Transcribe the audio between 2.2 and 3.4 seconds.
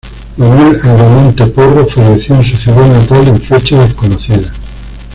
en su ciudad natal en